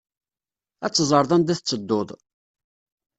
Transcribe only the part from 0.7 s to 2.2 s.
Ad teẓreḍ anda tettedduḍ.